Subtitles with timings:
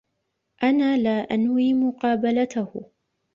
[0.63, 2.85] أنا لا أنوي مقابلته.